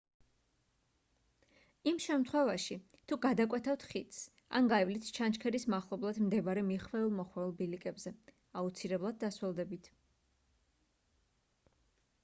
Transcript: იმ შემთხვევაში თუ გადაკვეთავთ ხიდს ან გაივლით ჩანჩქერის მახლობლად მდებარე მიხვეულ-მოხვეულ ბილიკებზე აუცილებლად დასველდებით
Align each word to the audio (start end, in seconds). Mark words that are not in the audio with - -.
იმ 1.91 1.99
შემთხვევაში 2.05 2.77
თუ 3.11 3.17
გადაკვეთავთ 3.25 3.85
ხიდს 3.89 4.23
ან 4.61 4.71
გაივლით 4.73 5.11
ჩანჩქერის 5.19 5.67
მახლობლად 5.75 6.21
მდებარე 6.31 6.65
მიხვეულ-მოხვეულ 6.71 7.55
ბილიკებზე 7.61 8.15
აუცილებლად 8.63 9.23
დასველდებით 9.27 9.93